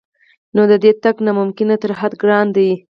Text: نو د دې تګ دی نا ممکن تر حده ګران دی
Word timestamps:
نو 0.55 0.61
د 0.71 0.73
دې 0.83 0.91
تګ 1.03 1.15
دی 1.19 1.23
نا 1.25 1.31
ممکن 1.39 1.69
تر 1.81 1.91
حده 1.99 2.15
ګران 2.21 2.47
دی 2.55 2.69